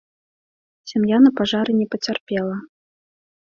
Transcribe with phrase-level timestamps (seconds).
[0.93, 2.57] Сям'я на пажары не пацярпела.